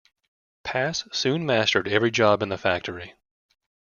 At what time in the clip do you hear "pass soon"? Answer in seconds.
0.63-1.45